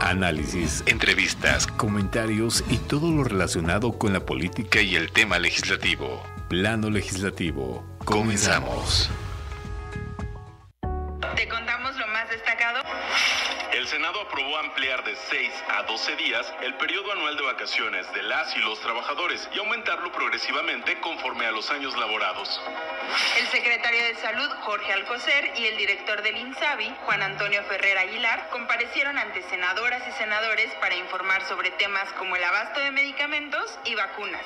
[0.00, 6.22] Análisis, entrevistas, comentarios y todo lo relacionado con la política y el tema legislativo.
[6.48, 7.84] Plano legislativo.
[8.04, 9.10] Comenzamos.
[16.40, 20.98] 12 días el periodo anual de vacaciones de las y los trabajadores y aumentarlo progresivamente
[21.00, 22.60] conforme a los años laborados.
[23.38, 28.48] El secretario de Salud, Jorge Alcocer, y el director del INSABI, Juan Antonio Ferrer Aguilar,
[28.50, 33.94] comparecieron ante senadoras y senadores para informar sobre temas como el abasto de medicamentos y
[33.94, 34.44] vacunas.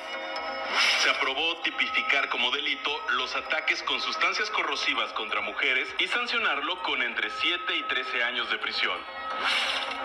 [1.03, 7.01] Se aprobó tipificar como delito los ataques con sustancias corrosivas contra mujeres y sancionarlo con
[7.01, 8.97] entre 7 y 13 años de prisión.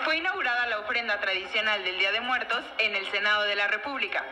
[0.03, 4.25] Fue inaugurada la ofrenda tradicional del Día de Muertos en el Senado de la República.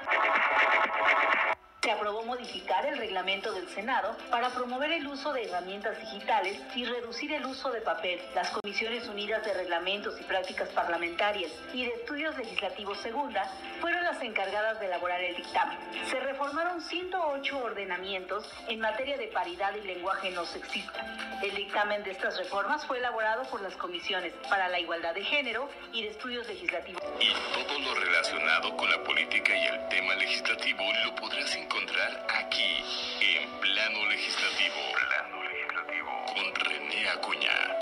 [1.90, 6.86] Se aprobó modificar el reglamento del Senado para promover el uso de herramientas digitales y
[6.86, 8.22] reducir el uso de papel.
[8.36, 13.44] Las Comisiones Unidas de Reglamentos y Prácticas Parlamentarias y de Estudios Legislativos Segunda
[13.82, 15.80] fueron las encargadas de elaborar el dictamen.
[16.06, 21.04] Se reformaron 108 ordenamientos en materia de paridad y lenguaje no sexista.
[21.42, 25.68] El dictamen de estas reformas fue elaborado por las comisiones para la igualdad de género
[25.92, 27.02] y de estudios legislativos.
[27.20, 32.84] Y todo lo relacionado con la política y el tema legislativo lo podrás encontrar aquí
[33.22, 34.76] en Plano Legislativo.
[35.08, 37.80] Plano Legislativo con René Acuña.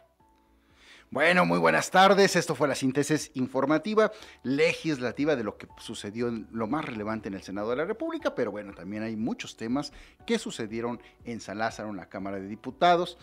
[1.10, 2.36] Bueno, muy buenas tardes.
[2.36, 4.12] Esto fue la síntesis informativa
[4.44, 8.52] legislativa de lo que sucedió lo más relevante en el Senado de la República, pero
[8.52, 9.92] bueno, también hay muchos temas
[10.28, 13.18] que sucedieron en San Lázaro, en la Cámara de Diputados.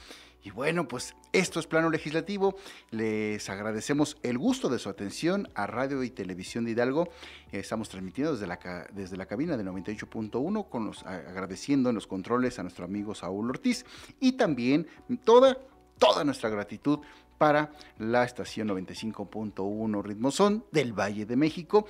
[0.44, 2.54] Y bueno, pues esto es plano legislativo.
[2.90, 7.08] Les agradecemos el gusto de su atención a Radio y Televisión de Hidalgo.
[7.50, 12.58] Estamos transmitiendo desde la, desde la cabina de 98.1, con los, agradeciendo en los controles
[12.58, 13.86] a nuestro amigo Saúl Ortiz
[14.20, 14.86] y también
[15.24, 15.56] toda,
[15.98, 16.98] toda nuestra gratitud
[17.38, 21.86] para la estación 95.1 Ritmo Son del Valle de México.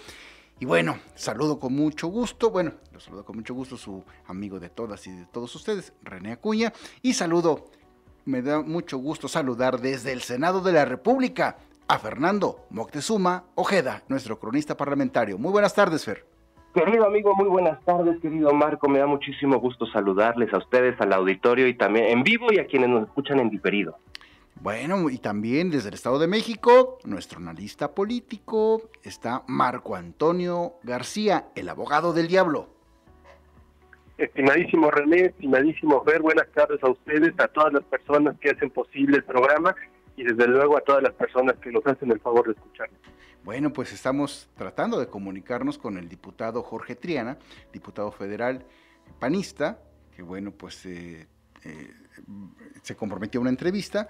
[0.60, 4.70] Y bueno, saludo con mucho gusto, bueno, lo saludo con mucho gusto su amigo de
[4.70, 7.72] todas y de todos ustedes, René Acuña, y saludo,
[8.24, 11.58] me da mucho gusto saludar desde el Senado de la República
[11.88, 15.38] a Fernando Moctezuma Ojeda, nuestro cronista parlamentario.
[15.38, 16.24] Muy buenas tardes, Fer.
[16.74, 18.88] Querido amigo, muy buenas tardes, querido Marco.
[18.88, 22.66] Me da muchísimo gusto saludarles a ustedes, al auditorio y también en vivo y a
[22.66, 23.96] quienes nos escuchan en diferido.
[24.60, 31.48] Bueno, y también desde el Estado de México, nuestro analista político está Marco Antonio García,
[31.54, 32.73] el abogado del diablo.
[34.16, 39.16] Estimadísimo René, estimadísimo Fer, buenas tardes a ustedes, a todas las personas que hacen posible
[39.16, 39.74] el programa
[40.16, 43.00] y desde luego a todas las personas que nos hacen el favor de escucharnos.
[43.42, 47.38] Bueno, pues estamos tratando de comunicarnos con el diputado Jorge Triana,
[47.72, 48.64] diputado federal
[49.18, 49.80] panista,
[50.14, 51.26] que bueno, pues eh,
[51.64, 51.90] eh,
[52.82, 54.08] se comprometió a una entrevista.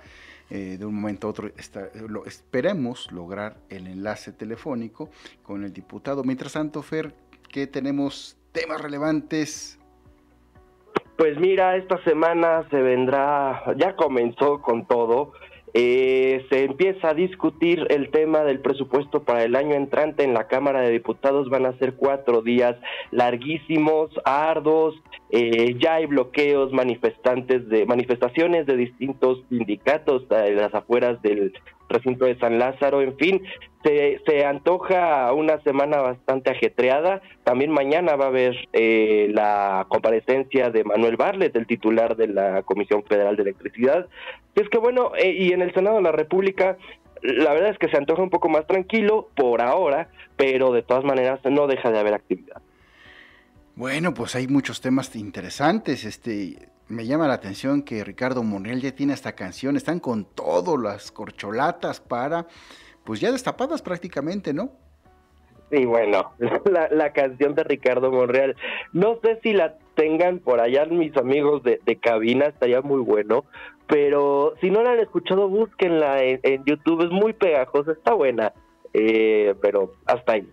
[0.51, 5.09] Eh, de un momento a otro está, lo, esperemos lograr el enlace telefónico
[5.43, 6.23] con el diputado.
[6.23, 7.15] Mientras tanto, Fer,
[7.49, 9.79] ¿qué tenemos temas relevantes?
[11.17, 15.33] Pues mira, esta semana se vendrá, ya comenzó con todo.
[15.77, 20.47] Eh, se empieza a discutir el tema del presupuesto para el año entrante en la
[20.47, 21.51] Cámara de Diputados.
[21.51, 22.77] Van a ser cuatro días
[23.11, 24.95] larguísimos, ardos.
[25.31, 31.53] Eh, ya hay bloqueos, manifestantes de manifestaciones de distintos sindicatos en las afueras del
[31.89, 33.43] recinto de San Lázaro, en fin,
[33.83, 37.21] se, se antoja una semana bastante ajetreada.
[37.45, 42.63] También mañana va a haber eh, la comparecencia de Manuel Barlet, el titular de la
[42.63, 44.07] Comisión Federal de Electricidad.
[44.55, 46.79] es que bueno, eh, y en el Senado de la República,
[47.23, 51.05] la verdad es que se antoja un poco más tranquilo por ahora, pero de todas
[51.05, 52.61] maneras no deja de haber actividad.
[53.77, 56.05] Bueno, pues hay muchos temas interesantes.
[56.05, 56.57] Este,
[56.89, 59.77] me llama la atención que Ricardo Monreal ya tiene esta canción.
[59.77, 62.47] Están con todo las corcholatas para,
[63.05, 64.71] pues ya destapadas prácticamente, ¿no?
[65.71, 66.33] Sí, bueno,
[66.71, 68.55] la, la canción de Ricardo Monreal.
[68.93, 73.45] No sé si la tengan por allá mis amigos de, de cabina, estaría muy bueno.
[73.87, 77.05] Pero si no la han escuchado, búsquenla en, en YouTube.
[77.05, 78.53] Es muy pegajosa, está buena.
[78.93, 80.49] Eh, pero hasta ahí.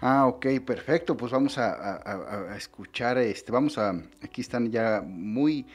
[0.00, 1.16] Ah, ok, perfecto.
[1.16, 3.90] Pues vamos a, escuchar, este, vamos a,
[4.22, 5.66] aquí están ya muy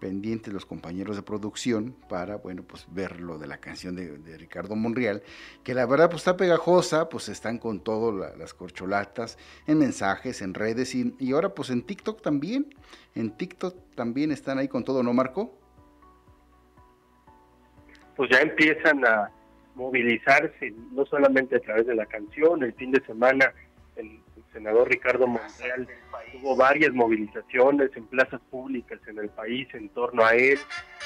[0.00, 4.36] pendientes los compañeros de producción para, bueno, pues ver lo de la canción de, de
[4.36, 5.22] Ricardo Monreal,
[5.64, 10.42] que la verdad pues está pegajosa, pues están con todo la, las corcholatas, en mensajes,
[10.42, 12.74] en redes y, y, ahora pues en TikTok también,
[13.14, 15.58] en TikTok también están ahí con todo, ¿no, Marco?
[18.16, 19.30] Pues ya empiezan a
[19.74, 23.52] movilizarse, no solamente a través de la canción, el fin de semana
[23.96, 24.20] el
[24.52, 25.88] senador Ricardo Monreal
[26.40, 30.58] hubo varias movilizaciones en plazas públicas en el país en torno a él.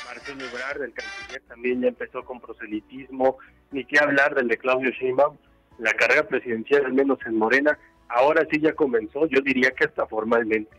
[0.07, 3.39] Marcelo Ebrard, el canciller, también ya empezó con proselitismo.
[3.71, 5.37] Ni qué hablar del de Claudio Sheinbaum.
[5.79, 7.79] La carrera presidencial, al menos en Morena,
[8.09, 10.71] ahora sí ya comenzó, yo diría que hasta formalmente.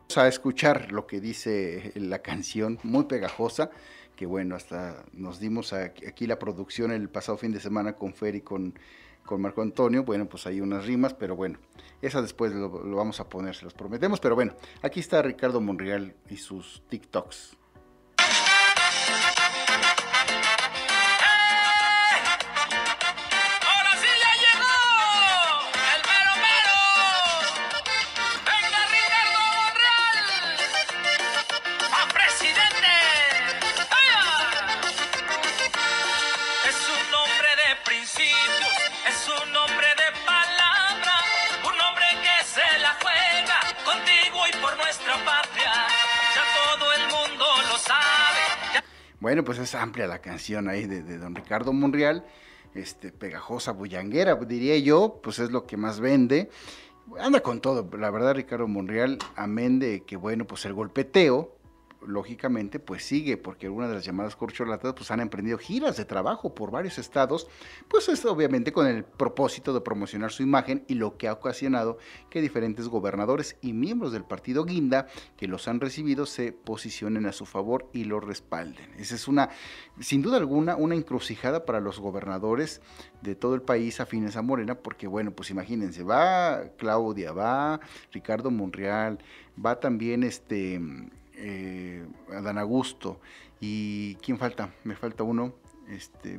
[0.00, 3.70] Vamos a escuchar lo que dice la canción, muy pegajosa,
[4.14, 8.36] que bueno, hasta nos dimos aquí la producción el pasado fin de semana con Fer
[8.36, 8.74] y con,
[9.24, 11.58] con Marco Antonio, bueno, pues hay unas rimas, pero bueno,
[12.02, 15.60] esa después lo, lo vamos a poner, se los prometemos, pero bueno, aquí está Ricardo
[15.60, 17.56] Monreal y sus TikToks.
[49.24, 52.26] Bueno, pues es amplia la canción ahí de, don Ricardo Monreal,
[52.74, 56.50] este, pegajosa, bullanguera, diría yo, pues es lo que más vende.
[57.18, 61.56] Anda con todo, la verdad, Ricardo Monreal, amén de que, bueno, pues el golpeteo,
[62.06, 66.54] lógicamente, pues sigue, porque algunas de las llamadas corcholatas pues han emprendido giras de trabajo
[66.54, 67.46] por varios estados,
[67.88, 71.98] pues es obviamente con el propósito de promocionar su imagen y lo que ha ocasionado
[72.30, 75.06] que diferentes gobernadores y miembros del partido Guinda
[75.36, 78.92] que los han recibido se posicionen a su favor y lo respalden.
[78.98, 79.50] Esa es una,
[80.00, 82.80] sin duda alguna, una encrucijada para los gobernadores
[83.22, 87.80] de todo el país afines a Morena, porque bueno, pues imagínense, va Claudia, va
[88.12, 89.18] Ricardo Monreal,
[89.64, 90.80] va también este
[91.36, 93.20] eh, Adán Augusto
[93.60, 94.70] y ¿quién falta?
[94.84, 95.54] Me falta uno,
[95.88, 96.38] este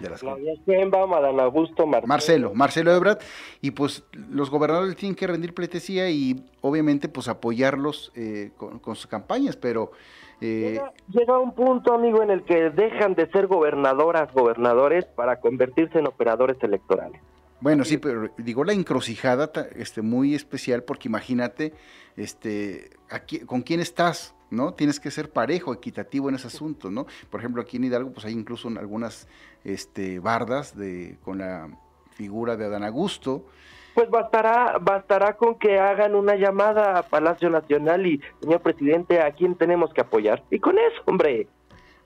[0.00, 2.08] de las Adán Augusto, Marcelo.
[2.08, 3.18] Marcelo, Marcelo Ebrard,
[3.60, 9.06] y pues los gobernadores tienen que rendir pleitesía y obviamente pues apoyarlos eh, con, sus
[9.06, 9.92] campañas, pero
[10.40, 15.98] eh, llega, un punto, amigo, en el que dejan de ser gobernadoras, gobernadores para convertirse
[15.98, 17.20] en operadores electorales.
[17.62, 21.72] Bueno, sí, pero digo la encrucijada este, muy especial porque imagínate
[22.16, 24.74] este, aquí, con quién estás, ¿no?
[24.74, 27.06] Tienes que ser parejo, equitativo en ese asunto, ¿no?
[27.30, 29.28] Por ejemplo, aquí en Hidalgo, pues hay incluso algunas
[29.62, 31.70] este, bardas de, con la
[32.16, 33.46] figura de Adán Augusto.
[33.94, 39.30] Pues bastará, bastará con que hagan una llamada a Palacio Nacional y, señor presidente, ¿a
[39.30, 40.42] quién tenemos que apoyar?
[40.50, 41.46] Y con eso, hombre.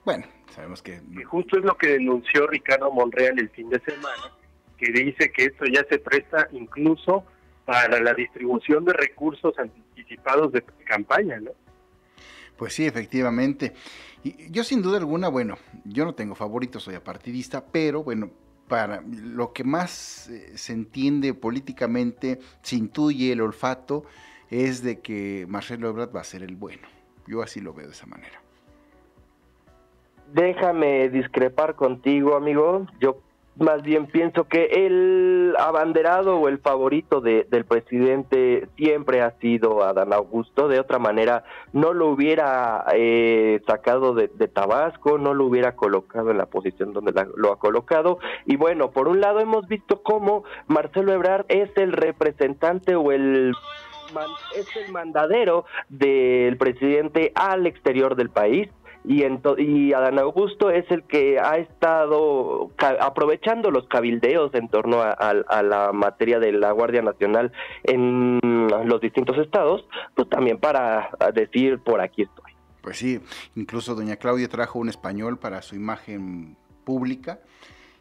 [0.05, 1.01] Bueno, sabemos que...
[1.19, 4.36] Y justo es lo que denunció Ricardo Monreal el fin de semana
[4.77, 7.23] que dice que esto ya se presta incluso
[7.65, 11.51] para la distribución de recursos anticipados de campaña, ¿no?
[12.57, 13.73] Pues sí, efectivamente.
[14.23, 18.31] Y yo sin duda alguna, bueno, yo no tengo favoritos, soy apartidista, pero bueno,
[18.67, 24.05] para lo que más eh, se entiende políticamente, se intuye el olfato,
[24.49, 26.87] es de que Marcelo Ebrard va a ser el bueno.
[27.27, 28.41] Yo así lo veo de esa manera.
[30.33, 32.85] Déjame discrepar contigo, amigo.
[32.99, 33.21] Yo
[33.59, 39.83] más bien pienso que el abanderado o el favorito de, del presidente siempre ha sido
[39.83, 40.67] Adán Augusto.
[40.67, 41.43] De otra manera,
[41.73, 47.13] no lo hubiera eh, sacado de, Tabasco, no lo hubiera colocado en la posición donde
[47.35, 48.19] lo ha colocado.
[48.45, 53.53] Y bueno, por un lado hemos visto cómo Marcelo Ebrard es el representante o el
[54.55, 58.69] es el mandadero del presidente al exterior del país
[59.07, 59.23] y,
[59.61, 65.33] y Adán Augusto es el que ha estado aprovechando los cabildeos en torno a,
[65.63, 67.51] la materia de la Guardia Nacional
[67.83, 68.39] en
[68.85, 69.85] los distintos estados,
[70.15, 72.51] pues también para decir por aquí estoy.
[72.81, 73.19] Pues sí,
[73.55, 77.39] incluso doña Claudia trajo un español para su imagen pública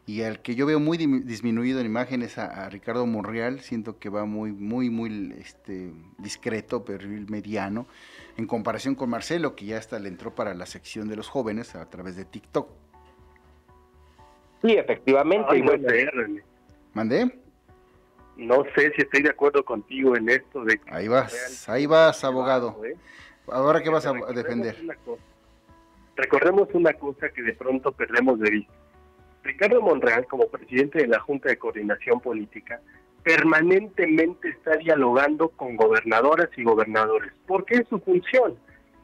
[0.07, 4.09] y al que yo veo muy disminuido en imágenes a, a, Ricardo Monreal, siento que
[4.09, 7.87] va muy, muy, muy este, discreto, perfil mediano
[8.37, 11.75] en comparación con Marcelo, que ya hasta le entró para la sección de los jóvenes
[11.75, 12.69] a través de TikTok.
[14.63, 15.65] Sí, efectivamente.
[16.93, 17.41] ¿Mandé?
[18.37, 22.85] No sé si estoy de acuerdo contigo en esto de Ahí vas, ahí vas, abogado.
[22.85, 22.95] ¿eh?
[23.49, 24.77] Ahora qué vas a defender.
[26.17, 28.73] recordemos una cosa que de pronto perdemos de vista.
[29.43, 32.81] Ricardo Monreal, como presidente de la Junta de Coordinación Política,
[33.27, 38.55] permanentemente está dialogando con gobernadoras y gobernadores, porque es su función,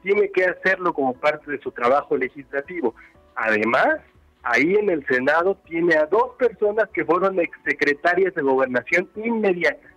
[0.05, 2.95] tiene que hacerlo como parte de su trabajo legislativo.
[3.35, 3.99] Además,
[4.45, 9.89] ahí en el Senado tiene a dos personas que fueron exsecretarias de gobernación inmediata.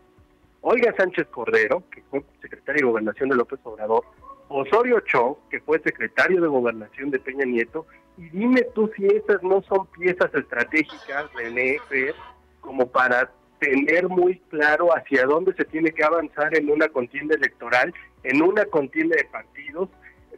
[0.61, 4.05] Olga Sánchez Cordero, que fue secretaria de gobernación de López Obrador,
[4.47, 7.85] Osorio Cho, que fue secretario de gobernación de Peña Nieto,
[8.17, 11.77] y dime tú si esas no son piezas estratégicas, René,
[12.61, 13.29] como para
[13.59, 17.93] tener muy claro hacia dónde se tiene que avanzar en una contienda electoral,
[18.23, 19.89] en una contienda de partidos,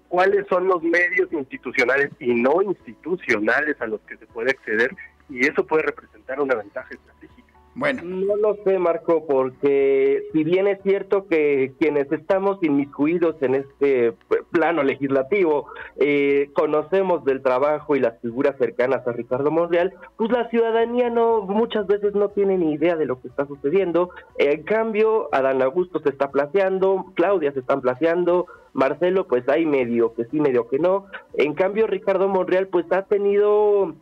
[0.08, 4.96] cuáles son los medios institucionales y no institucionales a los que se puede acceder
[5.30, 7.37] y eso puede representar una ventaja estratégica.
[7.78, 8.02] Bueno.
[8.04, 14.14] No lo sé, Marco, porque si bien es cierto que quienes estamos inmiscuidos en este
[14.50, 15.68] plano legislativo
[15.98, 21.44] eh, conocemos del trabajo y las figuras cercanas a Ricardo Monreal, pues la ciudadanía no
[21.44, 24.10] muchas veces no tiene ni idea de lo que está sucediendo.
[24.40, 30.16] En cambio, Adán Augusto se está placeando, Claudia se está placeando, Marcelo pues hay medio
[30.16, 31.06] que sí, medio que no.
[31.36, 33.94] En cambio, Ricardo Monreal pues ha tenido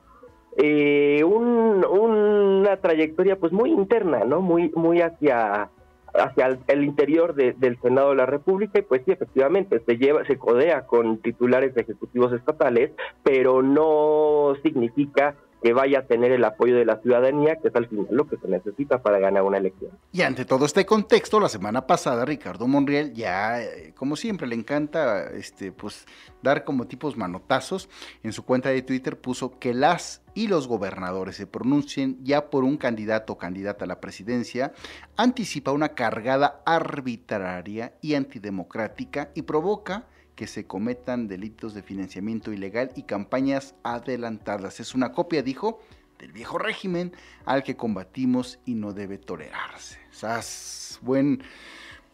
[0.57, 4.41] eh, una trayectoria pues muy interna, ¿no?
[4.41, 5.69] Muy, muy hacia
[6.17, 10.37] hacia el, interior del Senado de la República y pues sí, efectivamente, se lleva, se
[10.37, 12.91] codea con titulares de ejecutivos estatales,
[13.23, 15.35] pero no significa
[15.65, 18.37] que vaya a tener el apoyo de la ciudadanía, que es al final lo que
[18.37, 19.89] se necesita para ganar una elección.
[20.11, 24.53] Y ante todo este contexto, la semana pasada Ricardo Monreal ya, eh, como siempre, le
[24.53, 26.05] encanta este, pues,
[26.43, 27.89] dar como tipos manotazos.
[28.21, 32.63] En su cuenta de Twitter puso que las y los gobernadores se pronuncien ya por
[32.63, 34.71] un candidato o candidata a la presidencia,
[35.17, 42.91] anticipa una cargada arbitraria y antidemocrática y provoca que se cometan delitos de financiamiento ilegal
[42.95, 44.79] y campañas adelantadas.
[44.79, 45.79] Es una copia, dijo,
[46.19, 47.13] del viejo régimen
[47.45, 49.99] al que combatimos y no debe tolerarse.
[50.11, 51.43] Sas, buen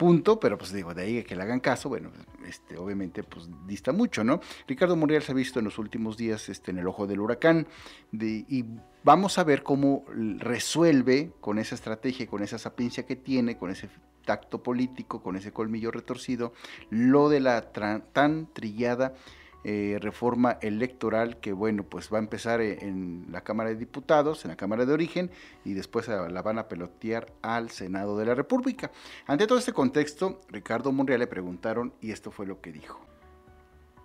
[0.02, 2.10] punto, pero pues digo, de ahí que le hagan caso, bueno,
[2.44, 4.40] este, obviamente pues dista mucho, ¿no?
[4.66, 7.68] Ricardo Monreal se ha visto en los últimos días este, en el ojo del huracán
[8.10, 8.64] y
[9.04, 10.04] vamos a ver cómo
[10.38, 13.88] resuelve con esa estrategia, con esa sapiencia que tiene, con ese
[14.24, 16.52] tacto político, con ese colmillo retorcido,
[16.90, 19.14] lo de la tan trillada
[19.64, 24.44] eh, reforma electoral que, bueno, pues va a empezar e, en la Cámara de Diputados,
[24.44, 25.30] en la Cámara de Origen,
[25.64, 28.90] y después la van a pelotear al Senado de la República.
[29.26, 33.00] Ante todo este contexto, Ricardo Monreal le preguntaron y esto fue lo que dijo.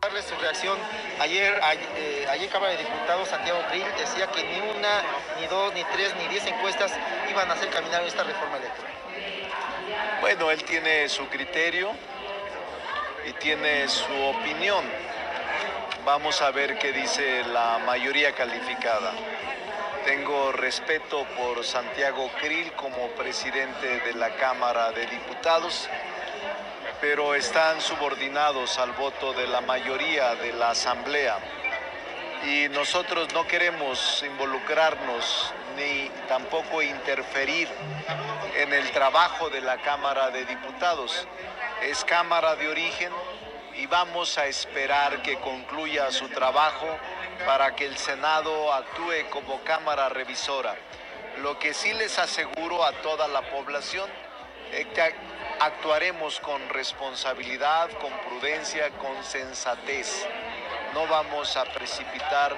[0.01, 0.77] Darle su reacción.
[1.19, 1.59] Ayer,
[1.95, 5.01] eh, ayer, en Cámara de Diputados, Santiago Krill decía que ni una,
[5.41, 6.93] ni dos, ni tres, ni diez encuestas
[7.31, 8.93] iban a hacer caminar esta reforma electoral.
[10.21, 11.91] Bueno, él tiene su criterio
[13.27, 14.85] y tiene su opinión.
[16.07, 19.11] Vamos a ver qué dice la mayoría calificada.
[20.05, 25.89] Tengo respeto por Santiago Krill como presidente de la Cámara de Diputados,
[27.01, 31.39] pero están subordinados al voto de la mayoría de la Asamblea.
[32.45, 37.67] Y nosotros no queremos involucrarnos ni tampoco interferir
[38.55, 41.27] en el trabajo de la Cámara de Diputados.
[41.81, 43.11] Es Cámara de origen
[43.77, 46.87] y vamos a esperar que concluya su trabajo
[47.45, 50.75] para que el Senado actúe como Cámara revisora.
[51.41, 54.09] Lo que sí les aseguro a toda la población
[54.71, 55.15] es que
[55.59, 60.25] actuaremos con responsabilidad, con prudencia, con sensatez.
[60.93, 62.57] No vamos a precipitar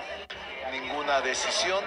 [0.72, 1.84] ninguna decisión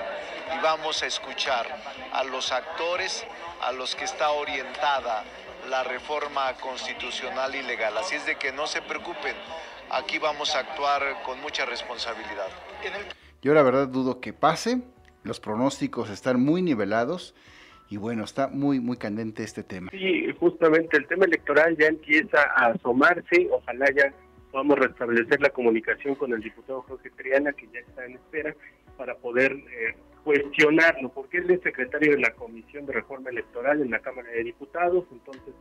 [0.55, 1.67] y vamos a escuchar
[2.13, 3.25] a los actores
[3.63, 5.25] a los que está orientada
[5.69, 7.97] la reforma constitucional y legal.
[7.97, 9.35] Así es de que no se preocupen,
[9.91, 12.49] aquí vamos a actuar con mucha responsabilidad.
[13.43, 14.83] Yo la verdad dudo que pase,
[15.25, 17.35] los pronósticos están muy nivelados
[17.89, 19.91] y bueno, está muy, muy candente este tema.
[19.91, 24.13] Sí, justamente el tema electoral ya empieza a asomarse, ojalá ya
[24.51, 28.55] podamos restablecer la comunicación con el diputado Jorge Triana, que ya está en espera,
[28.97, 33.91] para poder eh, cuestionarlo, porque él es secretario de la Comisión de Reforma Electoral en
[33.91, 35.55] la Cámara de Diputados, entonces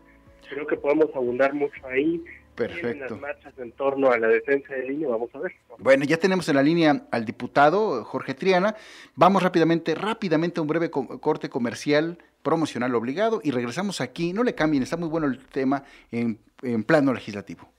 [0.50, 2.24] creo que podemos abundar mucho ahí.
[2.56, 2.90] Perfecto.
[2.90, 5.54] En las marchas en torno a la defensa del línea, vamos a ver.
[5.80, 8.76] Bueno, ya tenemos en la línea al diputado Jorge Triana.
[9.16, 14.34] Vamos rápidamente, rápidamente a un breve corte comercial promocional obligado y regresamos aquí.
[14.34, 17.70] No le cambien, está muy bueno el tema en, en plano legislativo.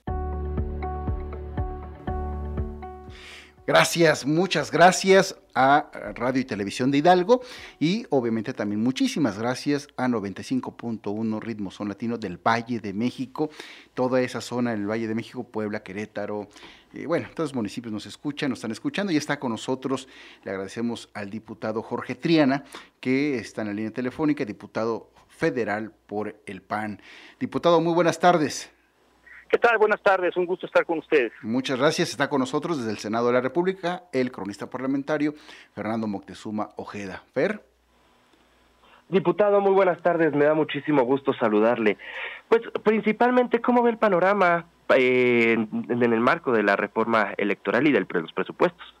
[3.65, 7.41] Gracias, muchas gracias a Radio y Televisión de Hidalgo
[7.79, 13.49] y obviamente también muchísimas gracias a 95.1 Ritmo Son Latino del Valle de México,
[13.93, 16.49] toda esa zona del Valle de México, Puebla, Querétaro,
[17.07, 20.09] bueno, todos los municipios nos escuchan, nos están escuchando y está con nosotros,
[20.43, 22.65] le agradecemos al diputado Jorge Triana,
[22.99, 27.01] que está en la línea telefónica, diputado federal por el PAN.
[27.39, 28.72] Diputado, muy buenas tardes.
[29.53, 29.77] ¿Qué tal?
[29.77, 31.31] Buenas tardes, un gusto estar con ustedes.
[31.43, 32.09] Muchas gracias.
[32.09, 35.35] Está con nosotros desde el Senado de la República el cronista parlamentario
[35.75, 37.21] Fernando Moctezuma Ojeda.
[37.35, 37.61] Fer.
[39.09, 40.33] Diputado, muy buenas tardes.
[40.33, 41.99] Me da muchísimo gusto saludarle.
[42.49, 47.91] Pues principalmente, ¿cómo ve el panorama eh, en, el marco de la reforma electoral y
[47.91, 48.95] de los presupuestos?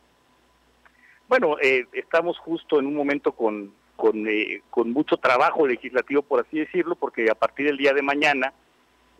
[1.27, 6.45] Bueno, eh, estamos justo en un momento con, con, eh, con, mucho trabajo legislativo, por
[6.45, 8.53] así decirlo, porque a partir del día de mañana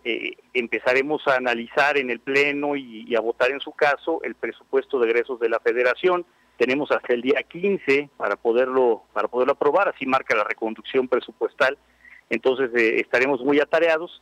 [0.05, 4.99] eh, empezaremos a analizar en el Pleno y, a votar en su caso el presupuesto
[4.99, 6.25] de egresos de la Federación.
[6.57, 11.77] Tenemos hasta el día 15 para poderlo, para poderlo aprobar, así marca la reconducción presupuestal.
[12.29, 14.21] Entonces estaremos muy atareados.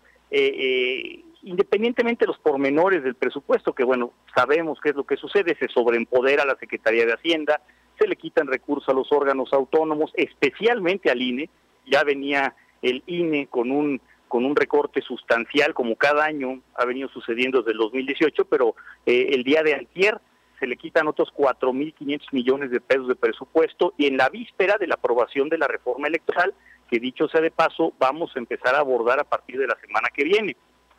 [1.44, 5.68] independientemente de los pormenores del presupuesto, que bueno, sabemos qué es lo que sucede, se
[5.68, 7.62] sobreempodera la Secretaría de Hacienda,
[8.00, 11.50] se le quitan recursos a los órganos autónomos, especialmente al INE.
[11.86, 17.10] Ya venía el INE con un con un recorte sustancial, como cada año ha venido
[17.10, 20.22] sucediendo desde el 2018, pero eh, el día de antier
[20.58, 24.88] se le quitan otros 4.500 millones de pesos de presupuesto y en la víspera de
[24.88, 26.54] la aprobación de la reforma electoral,
[26.90, 30.08] que dicho sea de paso, vamos a empezar a abordar a partir de la semana
[30.16, 30.56] que viene.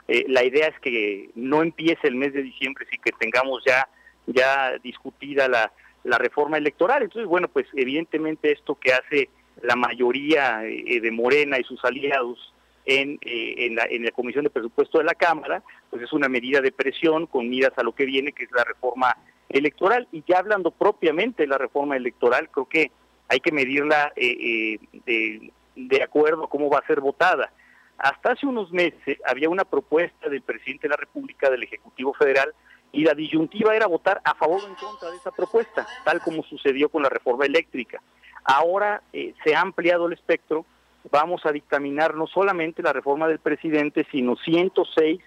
[0.09, 3.89] Eh, la idea es que no empiece el mes de diciembre, sino que tengamos ya,
[4.27, 5.73] ya discutida la,
[6.05, 7.05] la reforma electoral.
[7.05, 9.31] Entonces, bueno, pues evidentemente esto que hace
[9.63, 12.52] la mayoría eh, de Morena y sus aliados
[12.85, 16.29] en, eh, en, la, en la Comisión de Presupuesto de la Cámara, pues es una
[16.29, 19.17] medida de presión con miras a lo que viene, que es la reforma
[19.49, 20.09] electoral.
[20.13, 22.91] Y ya hablando propiamente de la reforma electoral, creo que
[23.29, 27.53] hay que medirla eh, de, de acuerdo a cómo va a ser votada.
[27.99, 32.53] Hasta hace unos meses había una propuesta del presidente de la República, del Ejecutivo Federal,
[32.91, 36.43] y la disyuntiva era votar a favor o en contra de esa propuesta, tal como
[36.43, 38.03] sucedió con la reforma eléctrica.
[38.45, 40.67] Ahora eh, se ha ampliado el espectro,
[41.11, 45.21] vamos a dictaminar no solamente la reforma del presidente, sino 106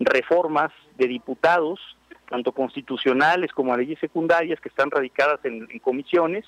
[0.00, 1.80] reformas de diputados,
[2.28, 6.44] tanto constitucionales como leyes secundarias que están radicadas en, en comisiones,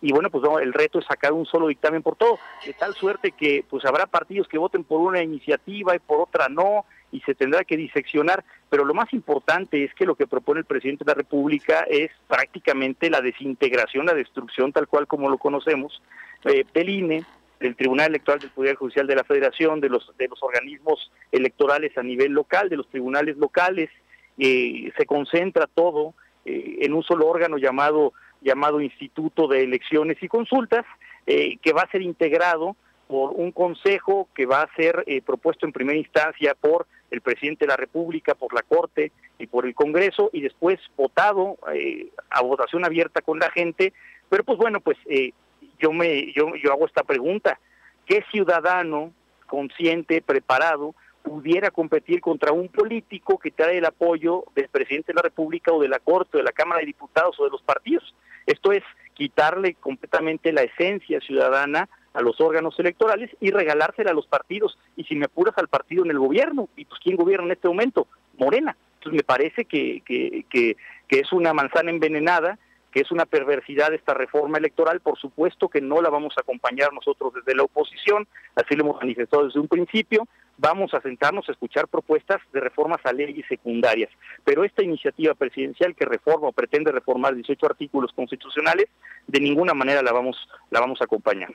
[0.00, 2.94] y bueno, pues no, el reto es sacar un solo dictamen por todo, de tal
[2.94, 7.20] suerte que pues habrá partidos que voten por una iniciativa y por otra no, y
[7.22, 11.04] se tendrá que diseccionar, pero lo más importante es que lo que propone el presidente
[11.04, 16.02] de la República es prácticamente la desintegración, la destrucción tal cual como lo conocemos
[16.44, 17.24] eh, del INE,
[17.60, 21.96] del Tribunal Electoral del Poder Judicial de la Federación, de los de los organismos electorales
[21.96, 23.90] a nivel local, de los tribunales locales,
[24.38, 30.28] eh, se concentra todo eh, en un solo órgano llamado llamado Instituto de Elecciones y
[30.28, 30.86] Consultas,
[31.26, 32.76] eh, que va a ser integrado
[33.08, 37.64] por un consejo que va a ser eh, propuesto en primera instancia por el presidente
[37.64, 42.42] de la República, por la Corte y por el Congreso y después votado eh, a
[42.42, 43.94] votación abierta con la gente.
[44.28, 45.32] Pero pues bueno, pues eh,
[45.78, 47.58] yo me yo, yo hago esta pregunta:
[48.06, 49.12] ¿qué ciudadano
[49.46, 55.22] consciente, preparado, pudiera competir contra un político que trae el apoyo del presidente de la
[55.22, 58.14] República o de la Corte, o de la Cámara de Diputados o de los partidos?
[58.46, 58.82] Esto es
[59.14, 64.78] quitarle completamente la esencia ciudadana a los órganos electorales y regalársela a los partidos.
[64.96, 67.68] Y si me apuras al partido en el gobierno, y pues ¿quién gobierna en este
[67.68, 68.06] momento?
[68.38, 68.76] Morena.
[68.94, 72.58] Entonces me parece que, que, que, que es una manzana envenenada,
[72.92, 75.00] que es una perversidad esta reforma electoral.
[75.00, 78.96] Por supuesto que no la vamos a acompañar nosotros desde la oposición, así lo hemos
[78.96, 80.26] manifestado desde un principio.
[80.56, 84.10] Vamos a sentarnos a escuchar propuestas de reformas a leyes secundarias.
[84.44, 88.86] Pero esta iniciativa presidencial que reforma o pretende reformar 18 artículos constitucionales,
[89.26, 90.36] de ninguna manera la vamos,
[90.70, 91.50] la vamos a acompañar.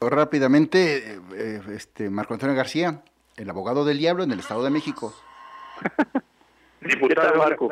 [0.00, 3.02] Rápidamente, eh, este Marco Antonio García,
[3.36, 5.14] el abogado del diablo en el Estado de México.
[6.80, 7.68] Diputado Marco.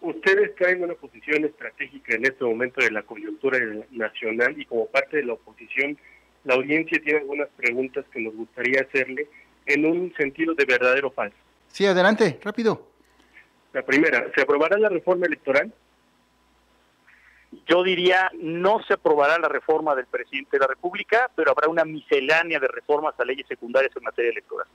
[0.00, 3.58] Ustedes traen una posición estratégica en este momento de la coyuntura
[3.90, 5.98] nacional y como parte de la oposición,
[6.44, 9.28] la audiencia tiene algunas preguntas que nos gustaría hacerle
[9.66, 11.36] en un sentido de verdadero o falso.
[11.68, 12.88] Sí, adelante, rápido.
[13.72, 15.72] La primera, ¿se aprobará la reforma electoral?
[17.66, 21.84] Yo diría, no se aprobará la reforma del presidente de la República, pero habrá una
[21.84, 24.66] miscelánea de reformas a leyes secundarias en materia electoral.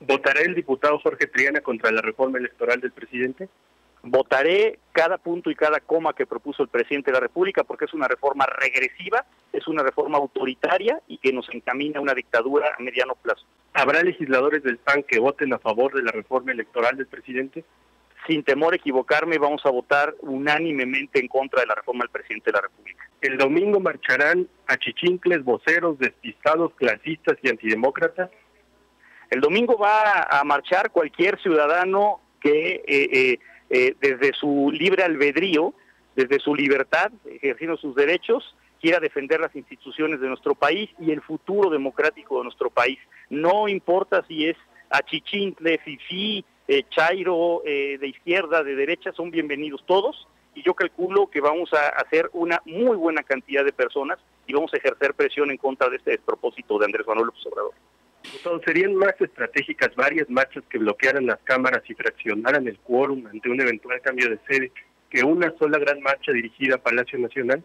[0.00, 3.48] ¿Votará el diputado Jorge Triana contra la reforma electoral del presidente?
[4.02, 7.94] Votaré cada punto y cada coma que propuso el presidente de la República porque es
[7.94, 12.82] una reforma regresiva, es una reforma autoritaria y que nos encamina a una dictadura a
[12.82, 13.44] mediano plazo.
[13.74, 17.64] ¿Habrá legisladores del PAN que voten a favor de la reforma electoral del presidente?
[18.26, 22.50] sin temor a equivocarme, vamos a votar unánimemente en contra de la reforma del presidente
[22.50, 23.08] de la República.
[23.22, 28.30] El domingo marcharán achichincles, voceros, despistados, clasistas y antidemócratas.
[29.30, 33.38] El domingo va a marchar cualquier ciudadano que eh, eh,
[33.70, 35.74] eh, desde su libre albedrío,
[36.16, 41.20] desde su libertad, ejerciendo sus derechos, quiera defender las instituciones de nuestro país y el
[41.20, 42.98] futuro democrático de nuestro país.
[43.28, 44.56] No importa si es
[44.90, 51.28] achichincle, fifí, eh, Chairo, eh, de izquierda, de derecha, son bienvenidos todos y yo calculo
[51.28, 55.50] que vamos a hacer una muy buena cantidad de personas y vamos a ejercer presión
[55.50, 57.74] en contra de este despropósito de Andrés Manuel López Obrador.
[58.64, 63.60] Serían más estratégicas varias marchas que bloquearan las cámaras y fraccionaran el quórum ante un
[63.60, 64.72] eventual cambio de sede
[65.08, 67.62] que una sola gran marcha dirigida a Palacio Nacional?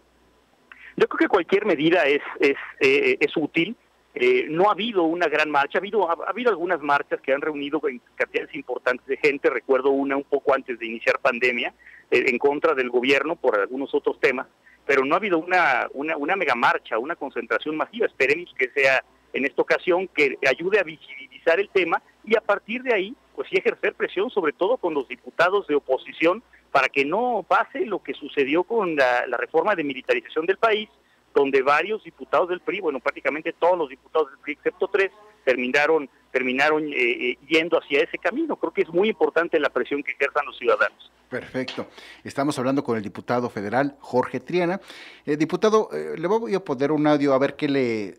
[0.96, 3.76] Yo creo que cualquier medida es, es, eh, es útil.
[4.16, 7.42] Eh, no ha habido una gran marcha, ha habido, ha, habido algunas marchas que han
[7.42, 7.82] reunido
[8.16, 11.74] cantidades importantes de gente, recuerdo una un poco antes de iniciar pandemia,
[12.12, 14.46] eh, en contra del gobierno por algunos otros temas,
[14.86, 18.06] pero no ha habido una, una, una mega marcha, una concentración masiva.
[18.06, 22.84] Esperemos que sea en esta ocasión que ayude a visibilizar el tema y a partir
[22.84, 27.06] de ahí, pues sí ejercer presión, sobre todo con los diputados de oposición, para que
[27.06, 30.90] no pase lo que sucedió con la, reforma de militarización del país,
[31.34, 35.12] donde varios diputados del PRI, bueno, prácticamente todos los diputados del PRI, excepto tres,
[35.44, 38.56] terminaron terminaron eh, eh, yendo hacia ese camino.
[38.56, 41.12] Creo que es muy importante la presión que ejerzan los ciudadanos.
[41.30, 41.86] Perfecto.
[42.24, 44.82] Estamos hablando con el diputado federal Jorge Triana.
[45.28, 48.16] Eh, diputado, le voy a poner un audio a ver qué le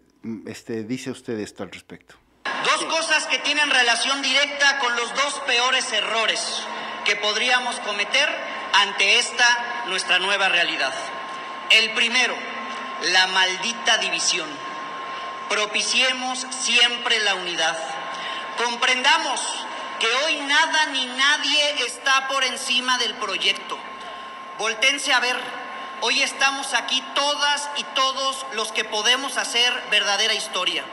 [0.47, 2.17] este, dice usted esto al respecto.
[2.65, 6.63] Dos cosas que tienen relación directa con los dos peores errores
[7.05, 8.29] que podríamos cometer
[8.73, 10.93] ante esta nuestra nueva realidad.
[11.71, 12.35] El primero,
[13.13, 14.49] la maldita división.
[15.49, 17.79] Propiciemos siempre la unidad.
[18.57, 19.41] Comprendamos
[20.01, 23.79] que hoy nada ni nadie está por encima del proyecto.
[24.59, 25.37] Voltense a ver,
[26.07, 30.85] hoy estamos aquí todas y todos los que podemos hacer verdadera historia.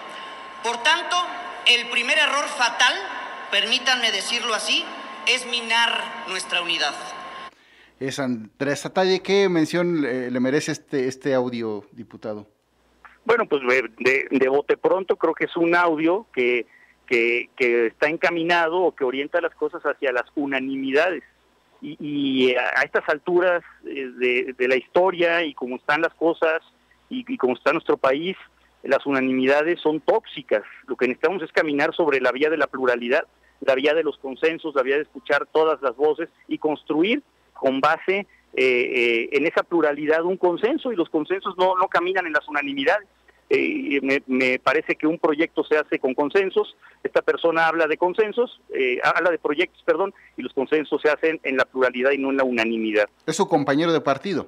[0.63, 1.17] Por tanto,
[1.67, 2.93] el primer error fatal,
[3.51, 4.85] permítanme decirlo así,
[5.27, 6.93] es minar nuestra unidad.
[7.99, 9.21] Es Andrés Atalle.
[9.21, 12.47] ¿Qué mención le merece este, este audio, diputado?
[13.25, 13.61] Bueno, pues
[13.99, 16.65] de, de, bote pronto creo que es un audio que,
[17.05, 17.49] que,
[17.87, 21.23] está encaminado o que orienta las cosas hacia las unanimidades.
[21.81, 26.61] Y, a estas alturas eh, de, la historia y como están las cosas
[27.09, 28.37] y, y como está nuestro país,
[28.83, 30.63] las unanimidades son tóxicas.
[30.87, 33.25] Lo que necesitamos es caminar sobre la vía de la pluralidad
[33.61, 37.79] la vía de los consensos, la vía de escuchar todas las voces y construir con
[37.79, 42.33] base eh, eh, en esa pluralidad un consenso y los consensos no, no caminan en
[42.33, 43.07] las unanimidades.
[43.53, 48.61] Eh, me, parece que un proyecto se hace con consensos, esta persona habla de consensos,
[49.03, 52.37] habla de proyectos, perdón, y los consensos se hacen en la pluralidad y no en
[52.37, 53.09] la unanimidad.
[53.25, 54.47] ¿Es su compañero de partido?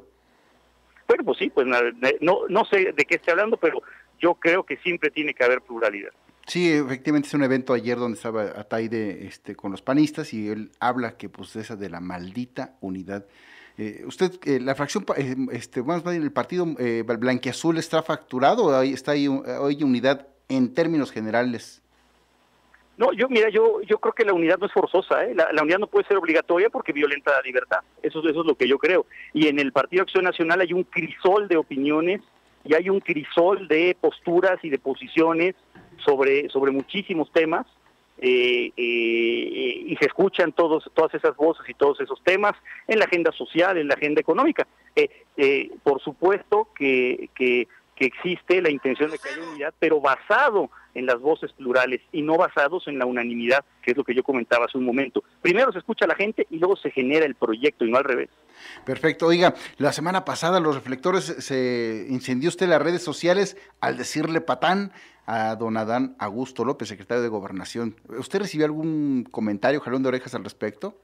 [1.08, 3.82] Bueno, pues sí, pues no, no sé de qué esté hablando, pero
[4.20, 6.12] yo creo que siempre tiene que haber pluralidad.
[6.46, 10.72] Sí, efectivamente es un evento ayer donde estaba Ataide este, con los panistas y él
[10.80, 13.26] habla que pues esa de la maldita unidad.
[13.78, 18.82] Eh, usted, eh, la fracción, eh, este, más bien el partido blanquiazul está facturado o
[18.82, 21.82] está ahí hoy unidad en términos generales.
[22.96, 25.80] No, yo mira, yo yo creo que la unidad no es forzosa, la, la, unidad
[25.80, 27.80] no puede ser obligatoria porque violenta la libertad.
[28.04, 29.08] Eso, eso es lo que yo creo.
[29.34, 32.22] Y en el Partido Acción Nacional hay un crisol de opiniones
[32.64, 35.56] y hay un crisol de posturas y de posiciones
[36.06, 37.66] sobre, sobre muchísimos temas
[38.19, 42.54] eh, eh, y se escuchan todos, todas esas voces y todos esos temas
[42.88, 44.67] en la agenda social, en la agenda económica.
[44.95, 47.67] Eh, por supuesto que, que,
[48.06, 52.38] existe la intención de que haya unidad, pero basado en las voces plurales y no
[52.38, 55.24] basados en la unanimidad, que es lo que yo comentaba hace un momento.
[55.42, 58.04] Primero se escucha a la gente y luego se genera el proyecto y no al
[58.04, 58.30] revés.
[58.86, 59.28] Perfecto.
[59.28, 64.92] Oiga, la semana pasada los reflectores se incendió usted las redes sociales al decirle patán
[65.26, 67.96] a don Adán Augusto López, secretario de Gobernación.
[68.10, 70.98] ¿Usted recibió algún comentario, jalón de orejas al respecto?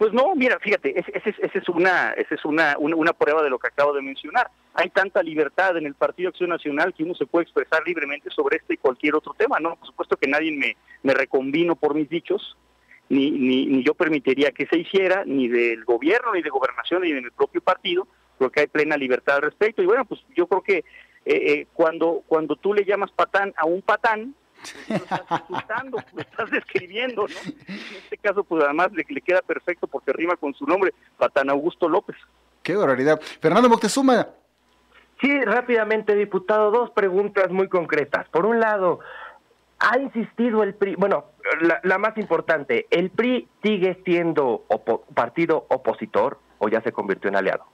[0.00, 2.74] Pues no, mira, fíjate, esa es, una, esa es una,
[3.12, 4.50] prueba de lo que acabo de mencionar.
[4.72, 8.56] Hay tanta libertad en el Partido Acción Nacional que uno se puede expresar libremente sobre
[8.56, 9.76] este y cualquier otro tema, ¿no?
[9.76, 11.26] Por supuesto que nadie me, me
[11.76, 12.56] por mis dichos,
[13.10, 17.12] ni, ni, ni yo permitiría que se hiciera, ni del gobierno, ni de gobernación, ni
[17.12, 18.08] de mi propio partido,
[18.38, 19.82] creo que hay plena libertad al respecto.
[19.82, 20.82] Y bueno, pues yo creo que eh,
[21.26, 24.34] eh, cuando, cuando tú le llamas patán a un patán,
[24.88, 27.52] lo estás insultando, lo estás describiendo, ¿no?
[27.66, 31.50] En este caso, pues además le, le, queda perfecto porque rima con su nombre, Patán
[31.50, 32.16] Augusto López.
[32.62, 33.20] Qué barbaridad.
[33.40, 34.28] Fernando Moctezuma.
[35.20, 38.28] Sí, rápidamente, diputado, dos preguntas muy concretas.
[38.28, 39.00] Por un lado,
[39.78, 41.26] ha insistido el PRI, bueno,
[41.60, 44.64] la, la más importante, ¿el PRI sigue siendo
[45.14, 47.64] partido opositor o ya se convirtió en aliado?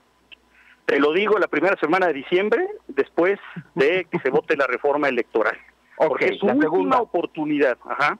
[0.85, 3.39] Te lo digo la primera semana de diciembre, después
[3.75, 5.57] de que se vote la reforma electoral.
[5.97, 7.77] Porque es una última oportunidad.
[7.85, 8.17] Ajá.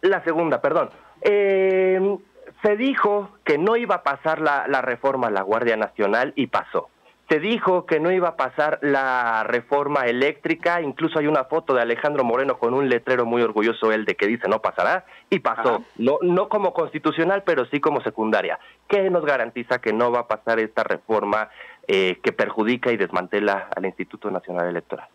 [0.00, 0.90] La segunda, perdón.
[1.20, 2.18] Eh,
[2.62, 6.46] se dijo que no iba a pasar la, la reforma a la Guardia Nacional y
[6.48, 6.88] pasó.
[7.28, 11.82] Se dijo que no iba a pasar la reforma eléctrica, incluso hay una foto de
[11.82, 15.84] Alejandro Moreno con un letrero muy orgulloso él de que dice no pasará y pasó,
[15.98, 18.58] no no como constitucional, pero sí como secundaria.
[18.88, 21.50] ¿Qué nos garantiza que no va a pasar esta reforma
[21.86, 25.08] eh, que perjudica y desmantela al Instituto Nacional Electoral?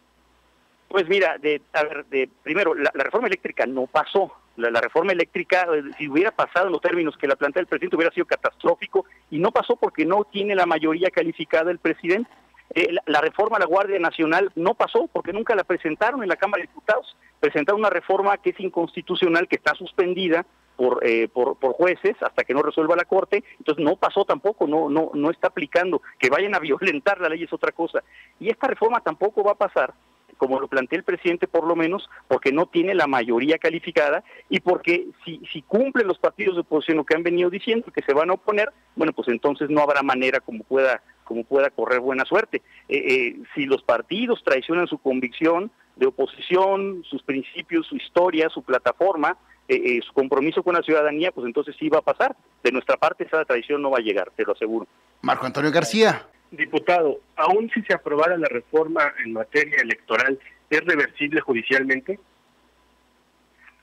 [0.93, 5.65] Pues mira, de, a ver, de, primero, la, reforma eléctrica no pasó, La, reforma eléctrica,
[5.73, 9.03] eh, si hubiera pasado en los términos que la plantea el presidente, hubiera sido catastrófico
[9.32, 12.29] y no pasó porque no tiene la mayoría calificada el presidente.
[12.75, 16.36] Eh, la, reforma a la Guardia Nacional no pasó porque nunca la presentaron en la
[16.36, 17.17] Cámara de Diputados.
[17.39, 22.43] Presentaron una reforma que es inconstitucional, que está suspendida por, eh, por, por, jueces hasta
[22.43, 23.43] que no resuelva la Corte.
[23.58, 26.03] Entonces no pasó tampoco, no, no, no está aplicando.
[26.19, 28.03] Que vayan a violentar la ley es otra cosa.
[28.39, 29.95] Y esta reforma tampoco va a pasar
[30.37, 34.59] como lo plantea el presidente por lo menos, porque no tiene la mayoría calificada y
[34.59, 38.13] porque si, si cumplen los partidos de oposición lo que han venido diciendo, que se
[38.13, 42.25] van a oponer, bueno, pues entonces no habrá manera como pueda, como pueda correr buena
[42.25, 42.61] suerte.
[42.87, 48.63] Eh, eh, si los partidos traicionan su convicción de oposición, sus principios, su historia, su
[48.63, 52.35] plataforma, eh, su compromiso con la ciudadanía, pues entonces sí va a pasar.
[52.63, 54.87] De nuestra parte esa traición no va a llegar, te lo aseguro.
[55.21, 56.27] Marco Antonio García.
[56.55, 60.39] Diputado, aún si se aprobara la reforma en materia electoral,
[60.69, 62.19] ¿es reversible judicialmente?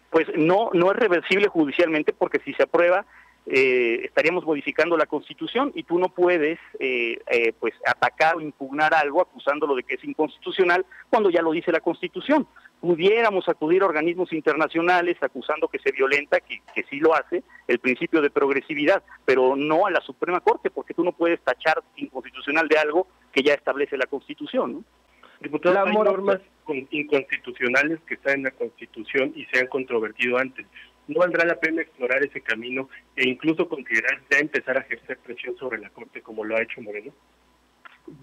[0.09, 3.05] Pues no, no es reversible judicialmente porque si se aprueba
[3.47, 8.95] eh, estaríamos modificando la Constitución y tú no puedes eh, eh, pues atacar o impugnar
[8.95, 12.47] algo acusándolo de que es inconstitucional cuando ya lo dice la Constitución
[12.81, 17.79] pudiéramos acudir a organismos internacionales acusando que se violenta, que, que sí lo hace, el
[17.79, 22.69] principio de progresividad, pero no a la Suprema Corte, porque tú no puedes tachar inconstitucional
[22.69, 24.73] de algo que ya establece la Constitución.
[24.73, 24.85] ¿no?
[25.41, 26.41] Diputado, hay normas
[26.91, 30.67] inconstitucionales que están en la Constitución y se han controvertido antes.
[31.09, 35.57] ¿No valdrá la pena explorar ese camino e incluso considerar ya empezar a ejercer presión
[35.57, 37.13] sobre la Corte como lo ha hecho Moreno?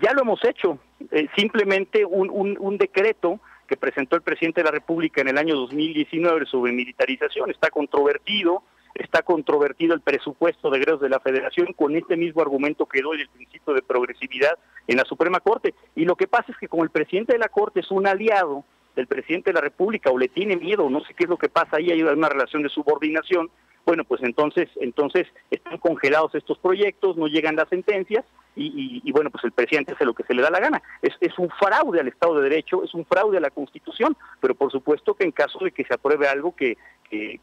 [0.02, 0.80] Ya lo hemos hecho.
[1.12, 5.38] Eh, simplemente un, un, un decreto que presentó el presidente de la República en el
[5.38, 7.52] año 2019 sobre militarización.
[7.52, 8.64] Está controvertido,
[8.96, 13.18] está controvertido el presupuesto de egresos de la Federación con este mismo argumento que doy
[13.18, 15.74] del principio de progresividad en la Suprema Corte.
[15.96, 18.64] Y lo que pasa es que como el presidente de la Corte es un aliado
[18.96, 21.50] del presidente de la República o le tiene miedo, no sé qué es lo que
[21.50, 23.52] pasa ahí, hay una relación de subordinación,
[23.88, 29.46] bueno, pues entonces, entonces están congelados estos proyectos, no llegan las sentencias y, bueno, pues
[29.46, 30.82] el presidente hace lo que se le da la gana.
[31.02, 34.56] Es, es un fraude al Estado de Derecho, es un fraude a la Constitución, pero
[34.56, 36.78] por supuesto que en caso de que se apruebe algo que,
[37.10, 37.40] que,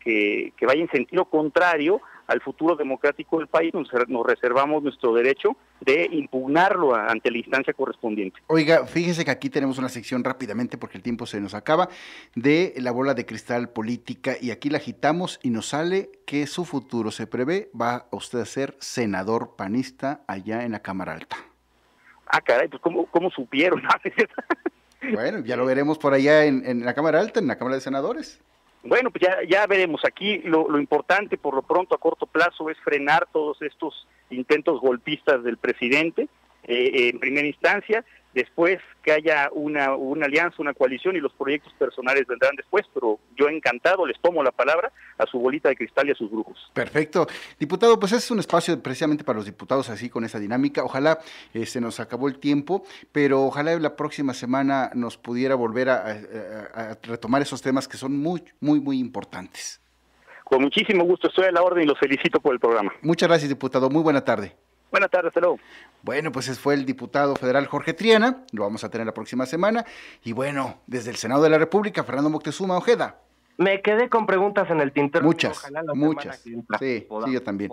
[0.54, 3.88] que, vaya en sentido contrario al futuro democrático del país, nos,
[4.26, 8.40] reservamos nuestro derecho de impugnarlo ante la instancia correspondiente.
[8.46, 11.88] Oiga, fíjese que aquí tenemos una sección rápidamente, porque el tiempo se nos acaba,
[12.34, 16.64] de la bola de cristal política, y aquí la agitamos y nos sale que su
[16.64, 21.36] futuro se prevé, va a usted a ser senador panista allá en la Cámara Alta.
[22.26, 23.82] Ah, caray, pues ¿cómo, cómo supieron?
[25.12, 27.82] bueno, ya lo veremos por allá en, en la Cámara Alta, en la Cámara de
[27.82, 28.40] Senadores.
[28.84, 30.04] Bueno, pues ya, ya veremos.
[30.04, 34.80] Aquí lo, lo, importante, por lo pronto, a corto plazo, es frenar todos estos intentos
[34.80, 36.28] golpistas del presidente
[36.64, 41.72] eh, en primera instancia después que haya una, una alianza, una coalición y los proyectos
[41.74, 46.08] personales vendrán después, pero yo encantado les tomo la palabra a su bolita de cristal
[46.08, 46.70] y a sus brujos.
[46.72, 47.26] Perfecto.
[47.58, 50.84] Diputado, pues es un espacio precisamente para los diputados así con esa dinámica.
[50.84, 51.18] Ojalá
[51.52, 56.10] eh, se nos acabó el tiempo, pero ojalá la próxima semana nos pudiera volver a,
[56.74, 59.80] a retomar esos temas que son muy, muy, muy importantes.
[60.44, 62.92] Con muchísimo gusto, estoy a la orden y los felicito por el programa.
[63.00, 63.88] Muchas gracias, diputado.
[63.88, 64.54] Muy buena tarde.
[64.94, 65.58] Buenas tardes, hasta luego.
[66.04, 69.44] Bueno, pues ese fue el diputado federal Jorge Triana, lo vamos a tener la próxima
[69.44, 69.84] semana.
[70.22, 73.18] Y bueno, desde el Senado de la República, Fernando Moctezuma Ojeda.
[73.58, 75.24] Me quedé con preguntas en el tintero.
[75.24, 76.38] Muchas, muchas.
[76.38, 77.72] Sí, sí, yo también.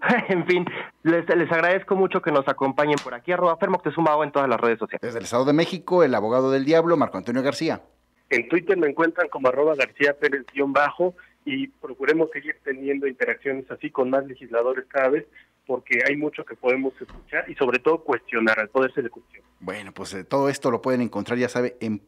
[0.30, 0.66] en fin,
[1.04, 4.60] les, agradezco mucho que nos acompañen por aquí, arroba Fer Moctezuma o en todas las
[4.60, 5.00] redes sociales.
[5.00, 7.82] Desde el Estado de México, el abogado del diablo, Marco Antonio García.
[8.30, 14.10] En Twitter me encuentran como arroba García Pérez-bajo y procuremos seguir teniendo interacciones así con
[14.10, 15.26] más legisladores cada vez
[15.66, 19.44] porque hay mucho que podemos escuchar y sobre todo cuestionar al Poder de cuestión.
[19.60, 22.02] Bueno, pues eh, todo esto lo pueden encontrar, ya sabe, en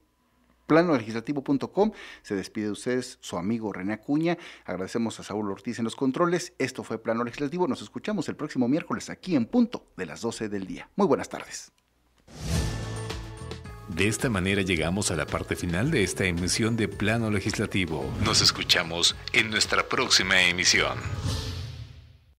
[0.66, 1.92] planolegislativo.com.
[2.22, 4.36] Se despide de ustedes su amigo René Acuña.
[4.64, 6.54] Agradecemos a Saúl Ortiz en los controles.
[6.58, 7.68] Esto fue Plano Legislativo.
[7.68, 10.88] Nos escuchamos el próximo miércoles aquí en punto de las 12 del día.
[10.96, 11.72] Muy buenas tardes.
[13.88, 18.04] De esta manera llegamos a la parte final de esta emisión de Plano Legislativo.
[18.24, 20.98] Nos escuchamos en nuestra próxima emisión.